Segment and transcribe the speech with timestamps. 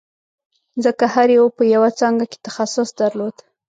[0.83, 3.35] ځکه هر یوه په یوه څانګه کې تخصص درلود